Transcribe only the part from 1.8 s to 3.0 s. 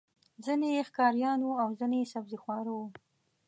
یې سبزيخواره وو.